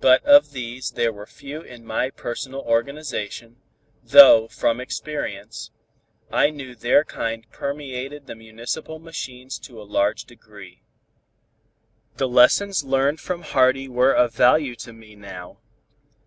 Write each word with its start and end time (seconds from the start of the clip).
But 0.00 0.24
of 0.24 0.52
these 0.52 0.92
there 0.92 1.12
were 1.12 1.26
few 1.26 1.60
in 1.60 1.84
my 1.84 2.08
personal 2.08 2.62
organization, 2.62 3.56
though 4.02 4.48
from 4.48 4.80
experience, 4.80 5.70
I 6.30 6.48
knew 6.48 6.74
their 6.74 7.04
kind 7.04 7.44
permeated 7.50 8.26
the 8.26 8.34
municipal 8.34 8.98
machines 8.98 9.58
to 9.68 9.78
a 9.78 9.84
large 9.84 10.24
degree. 10.24 10.80
The 12.16 12.30
lessons 12.30 12.82
learned 12.82 13.20
from 13.20 13.42
Hardy 13.42 13.88
were 13.90 14.14
of 14.14 14.32
value 14.32 14.74
to 14.76 14.92
me 14.94 15.14
now. 15.16 15.58